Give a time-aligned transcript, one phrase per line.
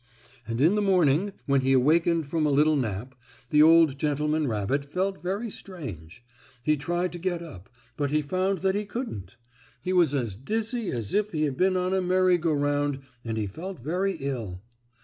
[0.47, 3.13] And in the morning when he awakened from a little nap
[3.51, 6.23] the old gentleman rabbit felt very strange.
[6.63, 9.37] He tried to get up, but he found that he couldn't.
[9.79, 13.37] He was as dizzy as if he had been on a merry go round and
[13.37, 14.63] he felt very ill.